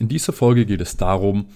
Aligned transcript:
In 0.00 0.06
dieser 0.06 0.32
Folge 0.32 0.64
geht 0.64 0.80
es 0.80 0.96
darum, 0.96 1.46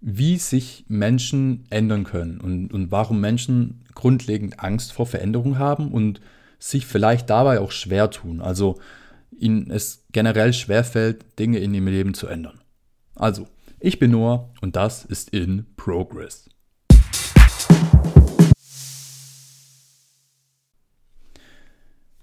wie 0.00 0.36
sich 0.36 0.84
Menschen 0.86 1.64
ändern 1.68 2.04
können 2.04 2.40
und, 2.40 2.72
und 2.72 2.92
warum 2.92 3.20
Menschen 3.20 3.84
grundlegend 3.92 4.60
Angst 4.60 4.92
vor 4.92 5.06
Veränderung 5.06 5.58
haben 5.58 5.90
und 5.90 6.20
sich 6.60 6.86
vielleicht 6.86 7.28
dabei 7.28 7.58
auch 7.58 7.72
schwer 7.72 8.08
tun. 8.10 8.40
Also 8.40 8.78
ihnen 9.36 9.72
es 9.72 10.04
generell 10.12 10.52
schwerfällt, 10.52 11.24
Dinge 11.40 11.58
in 11.58 11.74
ihrem 11.74 11.88
Leben 11.88 12.14
zu 12.14 12.28
ändern. 12.28 12.60
Also, 13.16 13.48
ich 13.80 13.98
bin 13.98 14.12
Noah 14.12 14.48
und 14.60 14.76
das 14.76 15.04
ist 15.04 15.30
In 15.30 15.66
Progress. 15.76 16.48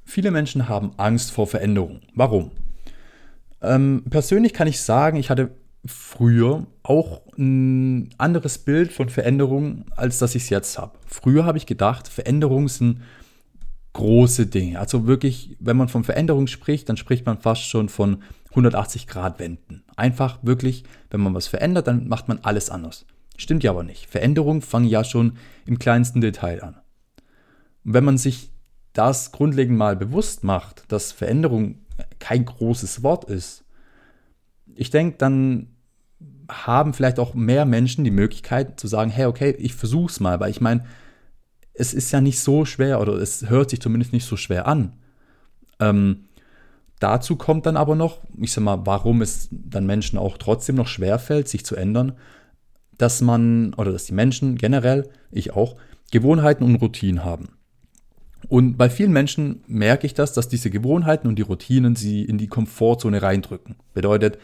Viele 0.05 0.31
Menschen 0.31 0.69
haben 0.69 0.93
Angst 0.95 1.31
vor 1.31 1.47
Veränderung. 1.47 1.99
Warum? 2.13 2.51
Ähm, 3.61 4.05
persönlich 4.09 4.53
kann 4.53 4.67
ich 4.67 4.79
sagen, 4.79 5.17
ich 5.17 5.29
hatte 5.29 5.51
früher 5.85 6.65
auch 6.83 7.21
ein 7.37 8.09
anderes 8.17 8.57
Bild 8.57 8.91
von 8.91 9.09
Veränderung, 9.09 9.85
als 9.95 10.17
das 10.19 10.35
ich 10.35 10.43
es 10.43 10.49
jetzt 10.49 10.77
habe. 10.77 10.97
Früher 11.05 11.45
habe 11.45 11.57
ich 11.57 11.65
gedacht, 11.65 12.07
Veränderungen 12.07 12.67
sind 12.67 13.01
große 13.93 14.47
Dinge. 14.47 14.79
Also 14.79 15.07
wirklich, 15.07 15.55
wenn 15.59 15.77
man 15.77 15.87
von 15.87 16.03
Veränderung 16.03 16.47
spricht, 16.47 16.89
dann 16.89 16.97
spricht 16.97 17.25
man 17.25 17.39
fast 17.39 17.63
schon 17.63 17.89
von 17.89 18.23
180 18.49 19.07
Grad 19.07 19.39
Wenden. 19.39 19.83
Einfach 19.95 20.39
wirklich, 20.41 20.83
wenn 21.09 21.21
man 21.21 21.33
was 21.33 21.47
verändert, 21.47 21.87
dann 21.87 22.07
macht 22.07 22.27
man 22.27 22.39
alles 22.41 22.69
anders. 22.69 23.05
Stimmt 23.37 23.63
ja 23.63 23.71
aber 23.71 23.83
nicht. 23.83 24.07
Veränderungen 24.07 24.61
fangen 24.61 24.87
ja 24.87 25.03
schon 25.03 25.37
im 25.65 25.79
kleinsten 25.79 26.21
Detail 26.21 26.63
an. 26.63 26.75
Und 27.83 27.93
wenn 27.93 28.03
man 28.03 28.17
sich 28.17 28.51
das 28.93 29.31
grundlegend 29.31 29.77
mal 29.77 29.95
bewusst 29.95 30.43
macht, 30.43 30.91
dass 30.91 31.11
Veränderung 31.11 31.79
kein 32.19 32.45
großes 32.45 33.03
Wort 33.03 33.25
ist, 33.25 33.65
ich 34.73 34.89
denke, 34.89 35.17
dann 35.17 35.74
haben 36.49 36.93
vielleicht 36.93 37.19
auch 37.19 37.33
mehr 37.33 37.65
Menschen 37.65 38.03
die 38.03 38.11
Möglichkeit 38.11 38.79
zu 38.79 38.87
sagen, 38.87 39.11
hey, 39.11 39.25
okay, 39.25 39.55
ich 39.57 39.73
versuch's 39.73 40.19
mal, 40.19 40.39
weil 40.39 40.51
ich 40.51 40.61
meine, 40.61 40.85
es 41.73 41.93
ist 41.93 42.11
ja 42.11 42.21
nicht 42.21 42.39
so 42.39 42.65
schwer 42.65 43.01
oder 43.01 43.13
es 43.13 43.49
hört 43.49 43.69
sich 43.69 43.81
zumindest 43.81 44.13
nicht 44.13 44.25
so 44.25 44.37
schwer 44.37 44.67
an. 44.67 44.93
Ähm, 45.79 46.25
dazu 46.99 47.35
kommt 47.35 47.65
dann 47.65 47.77
aber 47.77 47.95
noch, 47.95 48.21
ich 48.37 48.51
sag 48.51 48.63
mal, 48.63 48.85
warum 48.85 49.21
es 49.21 49.49
dann 49.51 49.85
Menschen 49.85 50.17
auch 50.17 50.37
trotzdem 50.37 50.75
noch 50.75 50.87
schwer 50.87 51.19
fällt, 51.19 51.47
sich 51.49 51.65
zu 51.65 51.75
ändern, 51.75 52.13
dass 52.97 53.21
man 53.21 53.73
oder 53.73 53.91
dass 53.91 54.05
die 54.05 54.13
Menschen 54.13 54.57
generell, 54.57 55.09
ich 55.31 55.51
auch, 55.51 55.75
Gewohnheiten 56.11 56.63
und 56.63 56.75
Routinen 56.75 57.25
haben. 57.25 57.49
Und 58.47 58.77
bei 58.77 58.89
vielen 58.89 59.11
Menschen 59.11 59.63
merke 59.67 60.05
ich 60.05 60.13
das, 60.13 60.33
dass 60.33 60.47
diese 60.47 60.69
Gewohnheiten 60.69 61.27
und 61.27 61.35
die 61.35 61.41
Routinen 61.41 61.95
sie 61.95 62.23
in 62.23 62.37
die 62.37 62.47
Komfortzone 62.47 63.21
reindrücken. 63.21 63.75
Bedeutet, 63.93 64.37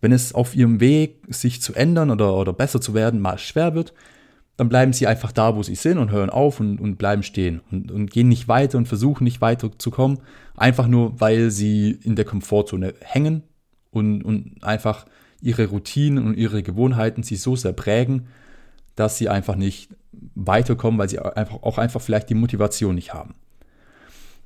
wenn 0.00 0.12
es 0.12 0.34
auf 0.34 0.54
ihrem 0.54 0.80
Weg, 0.80 1.22
sich 1.28 1.60
zu 1.62 1.74
ändern 1.74 2.10
oder, 2.10 2.34
oder 2.34 2.52
besser 2.52 2.80
zu 2.80 2.94
werden, 2.94 3.20
mal 3.20 3.38
schwer 3.38 3.74
wird, 3.74 3.92
dann 4.56 4.68
bleiben 4.68 4.92
sie 4.92 5.06
einfach 5.06 5.32
da, 5.32 5.54
wo 5.54 5.62
sie 5.62 5.74
sind 5.74 5.98
und 5.98 6.10
hören 6.10 6.30
auf 6.30 6.60
und, 6.60 6.80
und 6.80 6.96
bleiben 6.96 7.22
stehen 7.22 7.60
und, 7.70 7.92
und 7.92 8.10
gehen 8.10 8.28
nicht 8.28 8.48
weiter 8.48 8.78
und 8.78 8.88
versuchen 8.88 9.24
nicht 9.24 9.40
weiter 9.40 9.70
zu 9.78 9.90
kommen, 9.90 10.18
einfach 10.56 10.86
nur, 10.86 11.20
weil 11.20 11.50
sie 11.50 11.90
in 11.90 12.16
der 12.16 12.24
Komfortzone 12.24 12.94
hängen 13.00 13.42
und, 13.90 14.22
und 14.22 14.62
einfach 14.62 15.06
ihre 15.42 15.66
Routinen 15.66 16.26
und 16.26 16.34
ihre 16.34 16.62
Gewohnheiten 16.62 17.22
sie 17.22 17.36
so 17.36 17.54
sehr 17.54 17.74
prägen, 17.74 18.28
dass 18.94 19.18
sie 19.18 19.28
einfach 19.28 19.56
nicht 19.56 19.90
weiterkommen, 20.34 20.98
weil 20.98 21.10
sie 21.10 21.18
einfach 21.18 21.62
auch 21.62 21.76
einfach 21.76 22.00
vielleicht 22.00 22.30
die 22.30 22.34
Motivation 22.34 22.94
nicht 22.94 23.12
haben. 23.12 23.34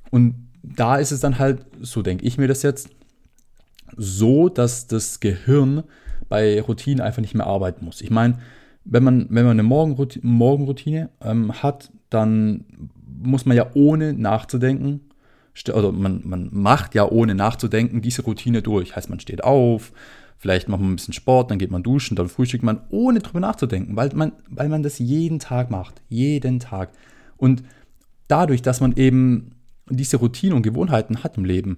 Und 0.09 0.49
da 0.61 0.97
ist 0.97 1.11
es 1.11 1.21
dann 1.21 1.39
halt, 1.39 1.65
so 1.79 2.01
denke 2.01 2.25
ich 2.25 2.37
mir 2.37 2.47
das 2.47 2.63
jetzt, 2.63 2.89
so, 4.01 4.49
dass 4.49 4.87
das 4.87 5.19
Gehirn 5.19 5.83
bei 6.27 6.59
Routinen 6.59 7.01
einfach 7.01 7.21
nicht 7.21 7.35
mehr 7.35 7.45
arbeiten 7.45 7.85
muss. 7.85 8.01
Ich 8.01 8.09
meine, 8.09 8.39
wenn 8.83 9.03
man, 9.03 9.27
wenn 9.29 9.45
man 9.45 9.51
eine 9.51 9.63
Morgenroutine, 9.63 10.25
Morgenroutine 10.25 11.09
ähm, 11.21 11.53
hat, 11.61 11.91
dann 12.09 12.65
muss 13.21 13.45
man 13.45 13.55
ja 13.55 13.67
ohne 13.75 14.13
nachzudenken, 14.13 15.01
oder 15.71 15.91
man, 15.91 16.21
man 16.23 16.49
macht 16.51 16.95
ja 16.95 17.07
ohne 17.07 17.35
nachzudenken 17.35 18.01
diese 18.01 18.23
Routine 18.23 18.63
durch. 18.63 18.95
Heißt, 18.95 19.09
man 19.09 19.19
steht 19.19 19.43
auf, 19.43 19.91
vielleicht 20.37 20.67
macht 20.67 20.81
man 20.81 20.93
ein 20.93 20.95
bisschen 20.95 21.13
Sport, 21.13 21.51
dann 21.51 21.59
geht 21.59 21.69
man 21.69 21.83
duschen, 21.83 22.15
dann 22.15 22.27
frühstückt 22.27 22.63
man, 22.63 22.81
ohne 22.89 23.19
drüber 23.19 23.41
nachzudenken, 23.41 23.95
weil 23.95 24.09
man, 24.15 24.31
weil 24.49 24.69
man 24.69 24.81
das 24.81 24.97
jeden 24.97 25.37
Tag 25.37 25.69
macht. 25.69 26.01
Jeden 26.09 26.59
Tag. 26.59 26.89
Und 27.37 27.61
dadurch, 28.27 28.63
dass 28.63 28.81
man 28.81 28.93
eben 28.93 29.51
diese 29.89 30.17
Routine 30.17 30.55
und 30.55 30.63
Gewohnheiten 30.63 31.23
hat 31.23 31.37
im 31.37 31.45
Leben, 31.45 31.77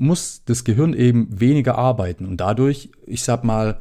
muss 0.00 0.42
das 0.46 0.64
Gehirn 0.64 0.94
eben 0.94 1.28
weniger 1.40 1.76
arbeiten. 1.76 2.24
Und 2.24 2.38
dadurch, 2.38 2.90
ich 3.06 3.22
sag 3.22 3.44
mal, 3.44 3.78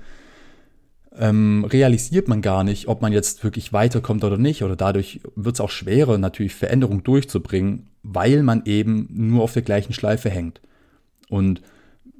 ähm, 1.17 1.65
realisiert 1.65 2.27
man 2.27 2.41
gar 2.41 2.65
nicht, 2.65 2.87
ob 2.87 3.01
man 3.01 3.13
jetzt 3.13 3.43
wirklich 3.43 3.71
weiterkommt 3.71 4.25
oder 4.25 4.37
nicht. 4.37 4.61
Oder 4.63 4.75
dadurch 4.75 5.21
wird 5.35 5.55
es 5.55 5.61
auch 5.61 5.69
schwerer, 5.69 6.17
natürlich 6.17 6.53
Veränderungen 6.53 7.03
durchzubringen, 7.03 7.87
weil 8.03 8.43
man 8.43 8.63
eben 8.65 9.07
nur 9.09 9.43
auf 9.43 9.53
der 9.53 9.61
gleichen 9.61 9.93
Schleife 9.93 10.29
hängt. 10.29 10.59
Und 11.29 11.61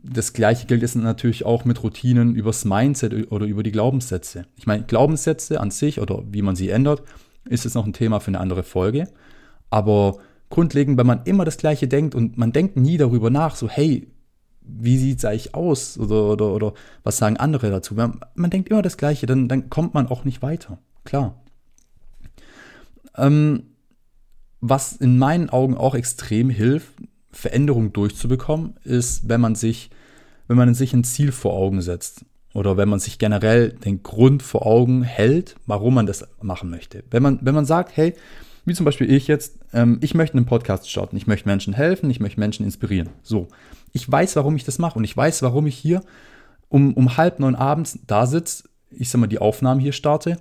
das 0.02 0.32
gleiche 0.32 0.66
gilt 0.66 0.82
jetzt 0.82 0.96
natürlich 0.96 1.46
auch 1.46 1.66
mit 1.66 1.84
Routinen 1.84 2.36
übers 2.36 2.64
Mindset 2.64 3.32
oder 3.34 3.46
über 3.46 3.64
die 3.64 3.74
Glaubenssätze. 3.74 4.46
Ich 4.56 4.66
meine, 4.66 4.84
Glaubenssätze 4.84 5.60
an 5.60 5.72
sich 5.72 6.00
oder 6.00 6.24
wie 6.32 6.42
man 6.42 6.56
sie 6.56 6.70
ändert, 6.70 7.04
ist 7.50 7.66
jetzt 7.66 7.76
noch 7.76 7.86
ein 7.86 7.94
Thema 7.94 8.22
für 8.22 8.30
eine 8.30 8.40
andere 8.40 8.64
Folge. 8.64 9.10
Aber 9.70 10.20
grundlegend, 10.50 10.98
wenn 10.98 11.08
man 11.08 11.24
immer 11.26 11.46
das 11.46 11.58
Gleiche 11.58 11.88
denkt 11.88 12.16
und 12.16 12.38
man 12.38 12.52
denkt 12.52 12.76
nie 12.76 12.98
darüber 12.98 13.30
nach, 13.30 13.56
so 13.56 13.70
hey, 13.70 14.08
wie 14.62 14.98
sieht 14.98 15.20
es 15.20 15.26
eigentlich 15.26 15.56
aus 15.56 15.98
oder, 15.98 16.32
oder, 16.32 16.54
oder 16.54 16.74
was 17.04 17.18
sagen 17.18 17.38
andere 17.38 17.70
dazu. 17.70 17.96
Man, 17.96 18.20
man 18.36 18.50
denkt 18.50 18.70
immer 18.70 18.82
das 18.82 18.98
Gleiche, 18.98 19.26
dann, 19.26 19.48
dann 19.48 19.70
kommt 19.70 19.94
man 19.94 20.08
auch 20.08 20.26
nicht 20.26 20.42
weiter. 20.42 20.80
Klar. 21.06 21.42
Ähm, 23.16 23.64
was 24.62 24.94
in 24.94 25.18
meinen 25.18 25.50
Augen 25.50 25.76
auch 25.76 25.96
extrem 25.96 26.50
hilft, 26.50 26.94
Veränderung 27.32 27.94
durchzubekommen, 27.94 28.76
ist, 28.84 29.30
wenn 29.30 29.42
man 29.42 29.56
sich, 29.56 29.90
wenn 30.48 30.58
man 30.58 30.74
sich 30.74 30.94
ein 30.94 31.04
Ziel 31.04 31.32
vor 31.32 31.54
Augen 31.54 31.82
setzt 31.82 32.26
oder 32.54 32.78
wenn 32.78 32.90
man 32.90 33.00
sich 33.00 33.20
generell 33.20 33.70
den 33.70 34.04
Grund 34.04 34.44
vor 34.44 34.66
Augen 34.66 35.04
hält, 35.04 35.56
warum 35.66 35.94
man 35.94 36.06
das 36.06 36.28
machen 36.42 36.70
möchte. 36.70 37.04
Wenn 37.12 37.24
man, 37.24 37.40
wenn 37.42 37.56
man 37.56 37.66
sagt, 37.66 37.96
hey, 37.96 38.16
wie 38.70 38.74
zum 38.74 38.86
Beispiel 38.86 39.12
ich 39.12 39.28
jetzt, 39.28 39.60
ähm, 39.74 39.98
ich 40.02 40.14
möchte 40.14 40.38
einen 40.38 40.46
Podcast 40.46 40.90
starten, 40.90 41.18
ich 41.18 41.28
möchte 41.28 41.50
Menschen 41.50 41.74
helfen, 41.74 42.10
ich 42.10 42.22
möchte 42.22 42.40
Menschen 42.40 42.66
inspirieren. 42.66 43.10
So, 43.22 43.48
ich 43.92 44.10
weiß, 44.10 44.38
warum 44.38 44.56
ich 44.56 44.64
das 44.64 44.80
mache 44.80 44.98
und 44.98 45.04
ich 45.04 45.18
weiß, 45.18 45.42
warum 45.42 45.68
ich 45.68 45.76
hier 45.76 46.02
um, 46.70 46.94
um 46.94 47.18
halb 47.18 47.40
neun 47.40 47.56
abends 47.56 48.00
da 48.08 48.26
sitze, 48.26 48.70
ich 48.92 49.10
sag 49.10 49.20
mal, 49.20 49.28
die 49.28 49.40
Aufnahmen 49.40 49.82
hier 49.82 49.92
starte, 49.92 50.38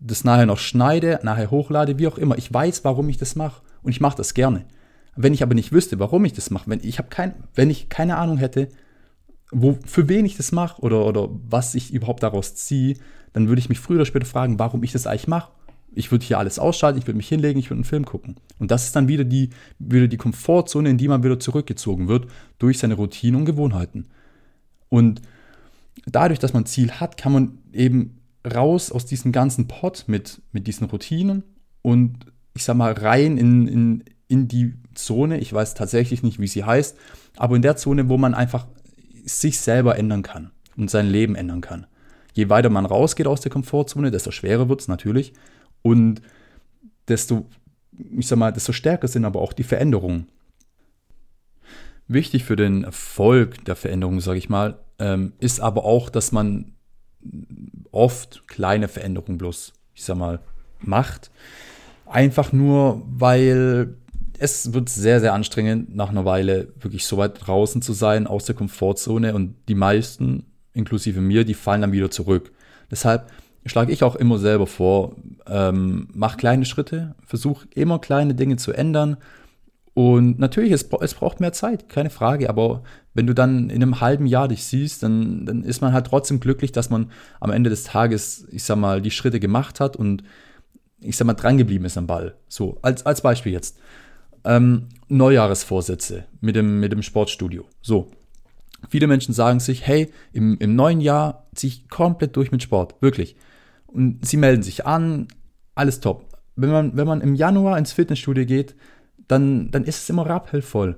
das 0.00 0.24
nachher 0.24 0.46
noch 0.46 0.58
schneide, 0.58 1.20
nachher 1.22 1.50
hochlade, 1.50 1.98
wie 1.98 2.08
auch 2.08 2.18
immer. 2.18 2.38
Ich 2.38 2.52
weiß, 2.52 2.84
warum 2.84 3.08
ich 3.08 3.18
das 3.18 3.36
mache 3.36 3.62
und 3.82 3.92
ich 3.92 4.00
mache 4.00 4.16
das 4.16 4.34
gerne. 4.34 4.64
Wenn 5.14 5.34
ich 5.34 5.42
aber 5.42 5.54
nicht 5.54 5.72
wüsste, 5.72 5.98
warum 5.98 6.24
ich 6.24 6.32
das 6.32 6.50
mache, 6.50 6.70
wenn 6.70 6.80
ich 6.82 6.98
kein, 7.10 7.34
wenn 7.54 7.70
ich 7.70 7.88
keine 7.88 8.16
Ahnung 8.16 8.38
hätte, 8.38 8.68
wo, 9.52 9.78
für 9.84 10.08
wen 10.08 10.24
ich 10.24 10.36
das 10.36 10.52
mache 10.52 10.80
oder, 10.80 11.04
oder 11.04 11.28
was 11.48 11.74
ich 11.74 11.92
überhaupt 11.92 12.22
daraus 12.22 12.54
ziehe, 12.54 12.96
dann 13.32 13.48
würde 13.48 13.60
ich 13.60 13.68
mich 13.68 13.80
früher 13.80 13.96
oder 13.96 14.06
später 14.06 14.26
fragen, 14.26 14.58
warum 14.58 14.82
ich 14.82 14.92
das 14.92 15.06
eigentlich 15.06 15.28
mache 15.28 15.50
ich 15.92 16.10
würde 16.10 16.24
hier 16.24 16.38
alles 16.38 16.58
ausschalten, 16.58 16.98
ich 16.98 17.06
würde 17.06 17.16
mich 17.16 17.28
hinlegen, 17.28 17.58
ich 17.58 17.70
würde 17.70 17.78
einen 17.78 17.84
Film 17.84 18.04
gucken. 18.04 18.36
Und 18.58 18.70
das 18.70 18.84
ist 18.84 18.96
dann 18.96 19.08
wieder 19.08 19.24
die, 19.24 19.50
wieder 19.78 20.08
die 20.08 20.16
Komfortzone, 20.16 20.88
in 20.88 20.98
die 20.98 21.08
man 21.08 21.22
wieder 21.22 21.40
zurückgezogen 21.40 22.08
wird 22.08 22.28
durch 22.58 22.78
seine 22.78 22.94
Routinen 22.94 23.40
und 23.40 23.44
Gewohnheiten. 23.46 24.06
Und 24.88 25.22
dadurch, 26.06 26.38
dass 26.38 26.52
man 26.52 26.62
ein 26.62 26.66
Ziel 26.66 26.92
hat, 26.92 27.16
kann 27.16 27.32
man 27.32 27.58
eben 27.72 28.20
raus 28.46 28.90
aus 28.90 29.06
diesem 29.06 29.32
ganzen 29.32 29.68
Pot 29.68 30.04
mit, 30.06 30.40
mit 30.52 30.66
diesen 30.66 30.86
Routinen 30.86 31.42
und 31.82 32.26
ich 32.54 32.64
sag 32.64 32.76
mal 32.76 32.92
rein 32.92 33.36
in, 33.36 33.66
in, 33.66 34.04
in 34.28 34.48
die 34.48 34.74
Zone, 34.94 35.38
ich 35.38 35.52
weiß 35.52 35.74
tatsächlich 35.74 36.22
nicht, 36.22 36.38
wie 36.38 36.46
sie 36.46 36.64
heißt, 36.64 36.96
aber 37.36 37.56
in 37.56 37.62
der 37.62 37.76
Zone, 37.76 38.08
wo 38.08 38.16
man 38.16 38.34
einfach 38.34 38.66
sich 39.24 39.58
selber 39.58 39.98
ändern 39.98 40.22
kann 40.22 40.50
und 40.76 40.90
sein 40.90 41.06
Leben 41.08 41.34
ändern 41.34 41.60
kann. 41.60 41.86
Je 42.32 42.48
weiter 42.48 42.70
man 42.70 42.86
rausgeht 42.86 43.26
aus 43.26 43.40
der 43.40 43.50
Komfortzone, 43.50 44.10
desto 44.10 44.30
schwerer 44.30 44.68
wird 44.68 44.80
es 44.80 44.88
natürlich. 44.88 45.32
Und 45.82 46.22
desto, 47.08 47.46
ich 48.16 48.26
sag 48.26 48.38
mal, 48.38 48.52
desto 48.52 48.72
stärker 48.72 49.08
sind 49.08 49.24
aber 49.24 49.40
auch 49.40 49.52
die 49.52 49.64
Veränderungen. 49.64 50.28
Wichtig 52.08 52.44
für 52.44 52.56
den 52.56 52.84
Erfolg 52.84 53.64
der 53.64 53.76
Veränderung, 53.76 54.20
sage 54.20 54.38
ich 54.38 54.48
mal, 54.48 54.78
ähm, 54.98 55.32
ist 55.38 55.60
aber 55.60 55.84
auch, 55.84 56.10
dass 56.10 56.32
man 56.32 56.72
oft 57.92 58.46
kleine 58.48 58.88
Veränderungen 58.88 59.38
bloß, 59.38 59.72
ich 59.94 60.04
sag 60.04 60.16
mal, 60.16 60.40
macht. 60.80 61.30
Einfach 62.06 62.52
nur, 62.52 63.02
weil 63.06 63.96
es 64.38 64.72
wird 64.72 64.88
sehr, 64.88 65.20
sehr 65.20 65.34
anstrengend, 65.34 65.94
nach 65.94 66.08
einer 66.08 66.24
Weile 66.24 66.72
wirklich 66.80 67.06
so 67.06 67.18
weit 67.18 67.46
draußen 67.46 67.82
zu 67.82 67.92
sein 67.92 68.26
aus 68.26 68.46
der 68.46 68.54
Komfortzone 68.54 69.34
und 69.34 69.54
die 69.68 69.74
meisten, 69.74 70.46
inklusive 70.72 71.20
mir, 71.20 71.44
die 71.44 71.54
fallen 71.54 71.82
dann 71.82 71.92
wieder 71.92 72.10
zurück. 72.10 72.50
Deshalb 72.90 73.30
schlage 73.66 73.92
ich 73.92 74.02
auch 74.02 74.16
immer 74.16 74.38
selber 74.38 74.66
vor, 74.66 75.16
ähm, 75.46 76.08
mach 76.14 76.36
kleine 76.36 76.64
Schritte, 76.64 77.14
versuch 77.24 77.64
immer 77.74 77.98
kleine 77.98 78.34
Dinge 78.34 78.56
zu 78.56 78.72
ändern 78.72 79.16
Und 79.94 80.38
natürlich, 80.38 80.72
es, 80.72 80.88
es 81.00 81.14
braucht 81.14 81.40
mehr 81.40 81.52
Zeit, 81.52 81.88
keine 81.88 82.10
Frage, 82.10 82.48
aber 82.48 82.82
wenn 83.12 83.26
du 83.26 83.34
dann 83.34 83.70
in 83.70 83.82
einem 83.82 84.00
halben 84.00 84.26
Jahr 84.26 84.46
dich 84.48 84.64
siehst, 84.64 85.02
dann, 85.02 85.44
dann 85.46 85.64
ist 85.64 85.80
man 85.80 85.92
halt 85.92 86.06
trotzdem 86.06 86.38
glücklich, 86.38 86.72
dass 86.72 86.90
man 86.90 87.10
am 87.40 87.50
Ende 87.50 87.70
des 87.70 87.84
Tages, 87.84 88.46
ich 88.50 88.62
sag 88.62 88.76
mal, 88.76 89.02
die 89.02 89.10
Schritte 89.10 89.40
gemacht 89.40 89.80
hat 89.80 89.96
und 89.96 90.22
ich 91.00 91.16
sag 91.16 91.26
mal, 91.26 91.34
drangeblieben 91.34 91.84
ist 91.86 91.98
am 91.98 92.06
Ball. 92.06 92.36
So, 92.48 92.78
als, 92.82 93.04
als 93.04 93.20
Beispiel 93.20 93.52
jetzt. 93.52 93.78
Ähm, 94.44 94.88
Neujahresvorsätze 95.08 96.24
mit 96.40 96.56
dem, 96.56 96.80
mit 96.80 96.92
dem 96.92 97.02
Sportstudio. 97.02 97.64
So. 97.82 98.10
Viele 98.88 99.06
Menschen 99.06 99.34
sagen 99.34 99.60
sich, 99.60 99.86
hey, 99.86 100.10
im, 100.32 100.56
im 100.58 100.74
neuen 100.74 101.02
Jahr 101.02 101.46
ziehe 101.54 101.72
ich 101.72 101.88
komplett 101.90 102.36
durch 102.36 102.52
mit 102.52 102.62
Sport. 102.62 102.94
Wirklich. 103.02 103.36
Und 103.92 104.24
sie 104.26 104.36
melden 104.36 104.62
sich 104.62 104.86
an, 104.86 105.28
alles 105.74 106.00
top. 106.00 106.26
Wenn 106.56 106.70
man, 106.70 106.96
wenn 106.96 107.06
man 107.06 107.20
im 107.20 107.34
Januar 107.34 107.78
ins 107.78 107.92
Fitnessstudio 107.92 108.44
geht, 108.44 108.74
dann, 109.28 109.70
dann 109.70 109.84
ist 109.84 110.02
es 110.02 110.10
immer 110.10 110.26
rappelvoll. 110.26 110.96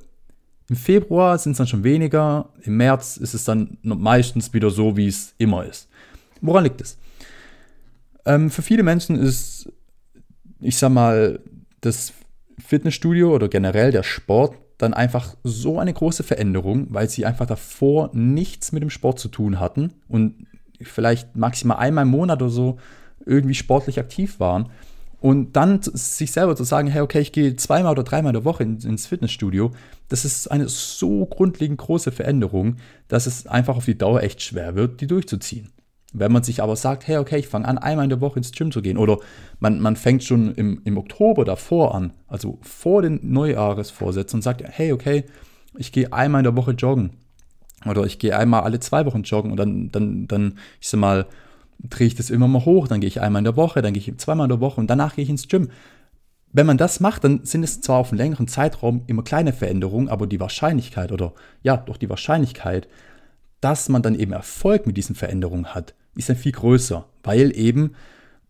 Im 0.68 0.76
Februar 0.76 1.36
sind 1.38 1.52
es 1.52 1.58
dann 1.58 1.66
schon 1.66 1.84
weniger, 1.84 2.48
im 2.62 2.76
März 2.76 3.16
ist 3.16 3.34
es 3.34 3.44
dann 3.44 3.78
meistens 3.82 4.54
wieder 4.54 4.70
so, 4.70 4.96
wie 4.96 5.06
es 5.06 5.34
immer 5.38 5.64
ist. 5.64 5.88
Woran 6.40 6.64
liegt 6.64 6.80
es? 6.80 6.98
Ähm, 8.24 8.50
für 8.50 8.62
viele 8.62 8.82
Menschen 8.82 9.16
ist, 9.16 9.70
ich 10.60 10.76
sag 10.76 10.90
mal, 10.90 11.40
das 11.80 12.12
Fitnessstudio 12.58 13.34
oder 13.34 13.48
generell 13.48 13.90
der 13.90 14.02
Sport 14.02 14.56
dann 14.78 14.94
einfach 14.94 15.36
so 15.44 15.78
eine 15.78 15.92
große 15.92 16.22
Veränderung, 16.22 16.86
weil 16.90 17.08
sie 17.08 17.26
einfach 17.26 17.46
davor 17.46 18.10
nichts 18.12 18.72
mit 18.72 18.82
dem 18.82 18.90
Sport 18.90 19.18
zu 19.18 19.28
tun 19.28 19.60
hatten 19.60 19.92
und 20.08 20.46
vielleicht 20.84 21.36
maximal 21.36 21.78
einmal 21.78 22.04
im 22.04 22.10
Monat 22.10 22.42
oder 22.42 22.50
so 22.50 22.78
irgendwie 23.24 23.54
sportlich 23.54 23.98
aktiv 23.98 24.40
waren. 24.40 24.70
Und 25.20 25.52
dann 25.54 25.80
sich 25.82 26.32
selber 26.32 26.56
zu 26.56 26.64
sagen, 26.64 26.88
hey, 26.88 27.00
okay, 27.00 27.20
ich 27.20 27.30
gehe 27.30 27.54
zweimal 27.54 27.92
oder 27.92 28.02
dreimal 28.02 28.30
in 28.30 28.40
der 28.40 28.44
Woche 28.44 28.64
ins 28.64 29.06
Fitnessstudio, 29.06 29.70
das 30.08 30.24
ist 30.24 30.50
eine 30.50 30.68
so 30.68 31.26
grundlegend 31.26 31.78
große 31.78 32.10
Veränderung, 32.10 32.76
dass 33.06 33.26
es 33.26 33.46
einfach 33.46 33.76
auf 33.76 33.84
die 33.84 33.96
Dauer 33.96 34.22
echt 34.22 34.42
schwer 34.42 34.74
wird, 34.74 35.00
die 35.00 35.06
durchzuziehen. 35.06 35.70
Wenn 36.12 36.32
man 36.32 36.42
sich 36.42 36.60
aber 36.60 36.74
sagt, 36.74 37.06
hey, 37.06 37.18
okay, 37.18 37.38
ich 37.38 37.46
fange 37.46 37.68
an, 37.68 37.78
einmal 37.78 38.04
in 38.04 38.10
der 38.10 38.20
Woche 38.20 38.38
ins 38.38 38.50
Gym 38.50 38.72
zu 38.72 38.82
gehen, 38.82 38.98
oder 38.98 39.18
man, 39.60 39.80
man 39.80 39.94
fängt 39.94 40.24
schon 40.24 40.54
im, 40.56 40.82
im 40.84 40.98
Oktober 40.98 41.44
davor 41.44 41.94
an, 41.94 42.12
also 42.26 42.58
vor 42.60 43.02
den 43.02 43.20
Neujahresvorsätzen 43.22 44.38
und 44.38 44.42
sagt, 44.42 44.62
hey, 44.66 44.92
okay, 44.92 45.24
ich 45.78 45.92
gehe 45.92 46.12
einmal 46.12 46.40
in 46.40 46.44
der 46.44 46.56
Woche 46.56 46.72
joggen. 46.72 47.10
Oder 47.86 48.04
ich 48.04 48.18
gehe 48.18 48.36
einmal 48.36 48.62
alle 48.62 48.80
zwei 48.80 49.06
Wochen 49.06 49.22
joggen 49.22 49.50
und 49.50 49.56
dann, 49.56 49.90
dann, 49.90 50.28
dann, 50.28 50.58
ich 50.80 50.88
sag 50.88 51.00
mal, 51.00 51.26
drehe 51.78 52.06
ich 52.06 52.14
das 52.14 52.30
immer 52.30 52.48
mal 52.48 52.64
hoch, 52.64 52.88
dann 52.88 53.00
gehe 53.00 53.08
ich 53.08 53.20
einmal 53.20 53.40
in 53.40 53.44
der 53.44 53.56
Woche, 53.56 53.82
dann 53.82 53.92
gehe 53.92 54.02
ich 54.02 54.18
zweimal 54.18 54.46
in 54.46 54.50
der 54.50 54.60
Woche 54.60 54.80
und 54.80 54.88
danach 54.88 55.16
gehe 55.16 55.24
ich 55.24 55.30
ins 55.30 55.48
Gym. 55.48 55.68
Wenn 56.52 56.66
man 56.66 56.76
das 56.76 57.00
macht, 57.00 57.24
dann 57.24 57.44
sind 57.44 57.64
es 57.64 57.80
zwar 57.80 57.98
auf 57.98 58.10
einen 58.10 58.18
längeren 58.18 58.46
Zeitraum 58.46 59.02
immer 59.06 59.22
kleine 59.22 59.52
Veränderungen, 59.52 60.08
aber 60.08 60.26
die 60.26 60.38
Wahrscheinlichkeit 60.38 61.10
oder 61.10 61.32
ja, 61.62 61.76
doch 61.76 61.96
die 61.96 62.10
Wahrscheinlichkeit, 62.10 62.88
dass 63.60 63.88
man 63.88 64.02
dann 64.02 64.14
eben 64.14 64.32
Erfolg 64.32 64.86
mit 64.86 64.96
diesen 64.96 65.14
Veränderungen 65.14 65.74
hat, 65.74 65.94
ist 66.14 66.28
dann 66.28 66.36
viel 66.36 66.52
größer, 66.52 67.06
weil 67.22 67.56
eben 67.56 67.94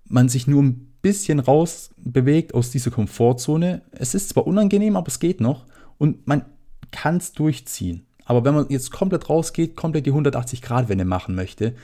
man 0.08 0.28
sich 0.28 0.46
nur 0.46 0.62
ein 0.62 0.92
bisschen 1.00 1.38
rausbewegt 1.38 2.54
aus 2.54 2.70
dieser 2.70 2.90
Komfortzone. 2.90 3.82
Es 3.92 4.14
ist 4.14 4.30
zwar 4.30 4.46
unangenehm, 4.46 4.96
aber 4.96 5.08
es 5.08 5.20
geht 5.20 5.40
noch 5.40 5.66
und 5.98 6.26
man 6.26 6.44
kann 6.90 7.18
es 7.18 7.32
durchziehen. 7.32 8.06
Aber 8.32 8.46
wenn 8.46 8.54
man 8.54 8.66
jetzt 8.70 8.90
komplett 8.90 9.28
rausgeht, 9.28 9.76
komplett 9.76 10.06
die 10.06 10.12
180-Grad-Wende 10.12 11.04
machen 11.04 11.34
möchte, 11.34 11.74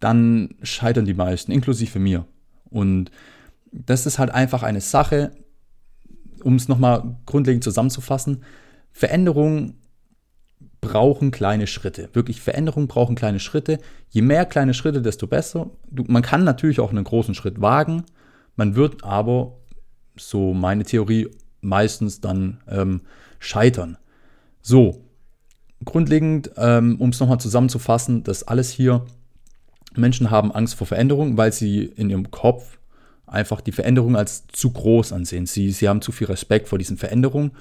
dann 0.00 0.56
scheitern 0.64 1.04
die 1.04 1.14
meisten, 1.14 1.52
inklusive 1.52 2.00
mir. 2.00 2.24
Und 2.70 3.12
das 3.70 4.04
ist 4.04 4.18
halt 4.18 4.32
einfach 4.32 4.64
eine 4.64 4.80
Sache, 4.80 5.30
um 6.42 6.56
es 6.56 6.66
nochmal 6.66 7.18
grundlegend 7.24 7.62
zusammenzufassen. 7.62 8.42
Veränderungen 8.90 9.78
brauchen 10.80 11.30
kleine 11.30 11.68
Schritte. 11.68 12.08
Wirklich, 12.14 12.40
Veränderungen 12.40 12.88
brauchen 12.88 13.14
kleine 13.14 13.38
Schritte. 13.38 13.78
Je 14.10 14.22
mehr 14.22 14.44
kleine 14.44 14.74
Schritte, 14.74 15.02
desto 15.02 15.28
besser. 15.28 15.70
Du, 15.88 16.02
man 16.08 16.22
kann 16.22 16.42
natürlich 16.42 16.80
auch 16.80 16.90
einen 16.90 17.04
großen 17.04 17.36
Schritt 17.36 17.60
wagen. 17.60 18.02
Man 18.56 18.74
wird 18.74 19.04
aber, 19.04 19.56
so 20.16 20.52
meine 20.52 20.82
Theorie, 20.82 21.28
meistens 21.60 22.20
dann 22.20 22.60
ähm, 22.66 23.02
scheitern. 23.38 23.98
So, 24.62 25.04
grundlegend, 25.84 26.50
ähm, 26.56 26.96
um 26.98 27.10
es 27.10 27.20
nochmal 27.20 27.40
zusammenzufassen, 27.40 28.24
das 28.24 28.42
alles 28.42 28.70
hier, 28.70 29.04
Menschen 29.94 30.30
haben 30.30 30.52
Angst 30.52 30.74
vor 30.74 30.86
Veränderung, 30.86 31.36
weil 31.36 31.52
sie 31.52 31.84
in 31.84 32.10
ihrem 32.10 32.30
Kopf 32.30 32.78
einfach 33.26 33.60
die 33.60 33.72
Veränderung 33.72 34.16
als 34.16 34.46
zu 34.48 34.70
groß 34.70 35.12
ansehen. 35.12 35.46
Sie, 35.46 35.70
sie 35.70 35.88
haben 35.88 36.02
zu 36.02 36.12
viel 36.12 36.26
Respekt 36.26 36.68
vor 36.68 36.78
diesen 36.78 36.96
Veränderungen 36.96 37.52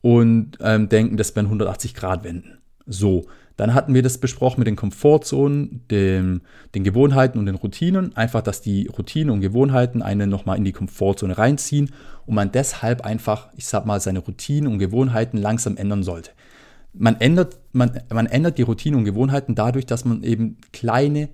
und 0.00 0.58
ähm, 0.60 0.88
denken, 0.88 1.16
das 1.16 1.34
wären 1.34 1.46
180 1.46 1.94
Grad 1.94 2.24
Wenden. 2.24 2.58
So, 2.86 3.26
dann 3.56 3.74
hatten 3.74 3.92
wir 3.92 4.02
das 4.02 4.18
besprochen 4.18 4.60
mit 4.60 4.68
den 4.68 4.76
Komfortzonen, 4.76 5.82
dem, 5.90 6.42
den 6.74 6.84
Gewohnheiten 6.84 7.38
und 7.38 7.46
den 7.46 7.56
Routinen. 7.56 8.16
Einfach, 8.16 8.40
dass 8.40 8.60
die 8.60 8.86
Routinen 8.86 9.30
und 9.30 9.40
Gewohnheiten 9.40 10.00
einen 10.00 10.30
nochmal 10.30 10.56
in 10.56 10.64
die 10.64 10.72
Komfortzone 10.72 11.36
reinziehen 11.36 11.90
und 12.24 12.36
man 12.36 12.52
deshalb 12.52 13.04
einfach, 13.04 13.48
ich 13.56 13.66
sag 13.66 13.84
mal, 13.84 14.00
seine 14.00 14.20
Routinen 14.20 14.72
und 14.72 14.78
Gewohnheiten 14.78 15.38
langsam 15.38 15.76
ändern 15.76 16.04
sollte. 16.04 16.30
Man 16.92 17.20
ändert, 17.20 17.58
man, 17.72 18.00
man 18.12 18.26
ändert 18.26 18.58
die 18.58 18.62
Routinen 18.62 18.98
und 18.98 19.04
Gewohnheiten 19.04 19.54
dadurch, 19.54 19.86
dass 19.86 20.04
man 20.04 20.22
eben 20.22 20.56
kleine 20.72 21.28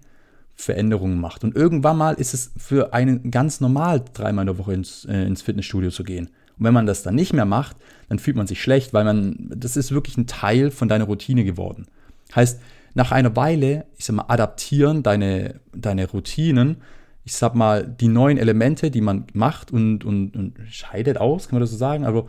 Veränderungen 0.54 1.20
macht. 1.20 1.44
Und 1.44 1.56
irgendwann 1.56 1.96
mal 1.96 2.14
ist 2.14 2.34
es 2.34 2.52
für 2.56 2.92
einen 2.92 3.30
ganz 3.30 3.60
normal, 3.60 4.04
dreimal 4.12 4.42
in 4.42 4.46
der 4.46 4.58
Woche 4.58 4.74
ins, 4.74 5.04
äh, 5.04 5.24
ins 5.24 5.42
Fitnessstudio 5.42 5.90
zu 5.90 6.04
gehen. 6.04 6.26
Und 6.58 6.64
wenn 6.64 6.74
man 6.74 6.86
das 6.86 7.02
dann 7.02 7.14
nicht 7.14 7.32
mehr 7.32 7.44
macht, 7.44 7.76
dann 8.08 8.18
fühlt 8.18 8.36
man 8.36 8.46
sich 8.46 8.62
schlecht, 8.62 8.92
weil 8.92 9.04
man, 9.04 9.50
das 9.54 9.76
ist 9.76 9.90
wirklich 9.90 10.16
ein 10.16 10.26
Teil 10.26 10.70
von 10.70 10.88
deiner 10.88 11.04
Routine 11.04 11.44
geworden. 11.44 11.86
Heißt, 12.34 12.60
nach 12.94 13.10
einer 13.10 13.34
Weile, 13.34 13.86
ich 13.96 14.04
sag 14.04 14.16
mal, 14.16 14.26
adaptieren 14.28 15.02
deine, 15.02 15.60
deine 15.74 16.08
Routinen, 16.08 16.76
ich 17.24 17.34
sag 17.34 17.54
mal, 17.54 17.84
die 17.84 18.08
neuen 18.08 18.38
Elemente, 18.38 18.90
die 18.90 19.00
man 19.00 19.26
macht 19.32 19.72
und, 19.72 20.04
und, 20.04 20.36
und 20.36 20.54
scheidet 20.70 21.18
aus, 21.18 21.48
kann 21.48 21.56
man 21.56 21.62
das 21.62 21.70
so 21.70 21.76
sagen, 21.76 22.04
also 22.04 22.28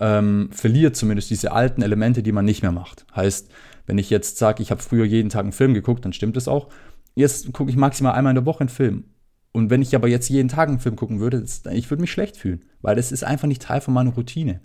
ähm, 0.00 0.50
verliert 0.52 0.96
zumindest 0.96 1.30
diese 1.30 1.52
alten 1.52 1.82
Elemente, 1.82 2.22
die 2.22 2.32
man 2.32 2.44
nicht 2.44 2.62
mehr 2.62 2.72
macht. 2.72 3.06
Heißt, 3.14 3.50
wenn 3.86 3.98
ich 3.98 4.10
jetzt 4.10 4.38
sage, 4.38 4.62
ich 4.62 4.70
habe 4.70 4.82
früher 4.82 5.04
jeden 5.04 5.30
Tag 5.30 5.42
einen 5.42 5.52
Film 5.52 5.74
geguckt, 5.74 6.04
dann 6.04 6.12
stimmt 6.12 6.36
das 6.36 6.48
auch. 6.48 6.68
Jetzt 7.14 7.52
gucke 7.52 7.70
ich 7.70 7.76
maximal 7.76 8.12
einmal 8.12 8.32
in 8.32 8.36
der 8.36 8.46
Woche 8.46 8.60
einen 8.60 8.68
Film. 8.68 9.04
Und 9.52 9.70
wenn 9.70 9.82
ich 9.82 9.94
aber 9.94 10.08
jetzt 10.08 10.28
jeden 10.28 10.48
Tag 10.48 10.68
einen 10.68 10.78
Film 10.78 10.94
gucken 10.94 11.20
würde, 11.20 11.40
das, 11.40 11.62
ich 11.72 11.90
würde 11.90 12.00
mich 12.00 12.12
schlecht 12.12 12.36
fühlen, 12.36 12.64
weil 12.80 12.96
das 12.96 13.12
ist 13.12 13.24
einfach 13.24 13.48
nicht 13.48 13.62
Teil 13.62 13.80
von 13.80 13.94
meiner 13.94 14.10
Routine. 14.10 14.60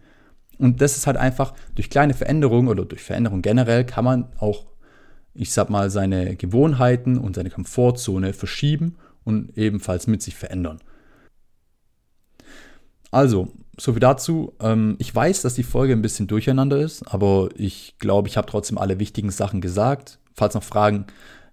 Und 0.60 0.82
das 0.82 0.98
ist 0.98 1.08
halt 1.08 1.18
einfach 1.18 1.54
durch 1.74 1.90
kleine 1.90 2.14
Veränderungen 2.14 2.68
oder 2.68 2.86
durch 2.86 3.02
Veränderungen 3.02 3.42
generell 3.42 3.86
kann 3.86 4.06
man 4.06 4.28
auch, 4.38 4.68
ich 5.34 5.52
sag 5.52 5.70
mal, 5.70 5.90
seine 5.90 6.36
Gewohnheiten 6.36 7.18
und 7.18 7.36
seine 7.36 7.50
Komfortzone 7.50 8.34
verschieben 8.34 8.98
und 9.24 9.58
ebenfalls 9.58 10.06
mit 10.06 10.22
sich 10.22 10.36
verändern. 10.36 10.80
Also, 13.10 13.52
soviel 13.78 14.00
dazu. 14.00 14.54
Ähm, 14.60 14.96
ich 15.00 15.14
weiß, 15.14 15.42
dass 15.42 15.56
die 15.56 15.64
Folge 15.64 15.94
ein 15.94 16.02
bisschen 16.02 16.28
durcheinander 16.28 16.78
ist, 16.78 17.04
aber 17.04 17.50
ich 17.56 17.96
glaube, 18.00 18.28
ich 18.28 18.38
habe 18.38 18.48
trotzdem 18.48 18.78
alle 18.78 19.00
wichtigen 19.00 19.32
Sachen 19.32 19.62
gesagt. 19.62 20.20
Falls 20.34 20.56
noch 20.56 20.64
Fragen 20.64 21.06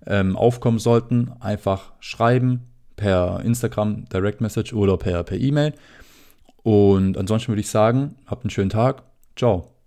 ähm, 0.07 0.37
aufkommen 0.37 0.79
sollten, 0.79 1.33
einfach 1.41 1.93
schreiben 2.01 2.67
per 2.97 3.41
Instagram 3.41 4.07
Direct 4.07 4.41
Message 4.41 4.73
oder 4.73 4.97
per 4.97 5.25
per 5.25 5.39
E-Mail. 5.39 5.75
Und 6.63 7.17
ansonsten 7.17 7.49
würde 7.49 7.61
ich 7.61 7.71
sagen, 7.71 8.17
habt 8.27 8.45
einen 8.45 8.51
schönen 8.51 8.71
Tag. 8.71 9.03
Ciao. 9.37 9.80